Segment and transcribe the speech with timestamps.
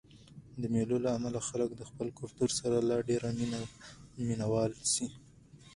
[0.61, 3.21] د مېلو له امله خلک د خپل کلتور سره لا ډېر
[4.27, 5.07] مینه وال سي.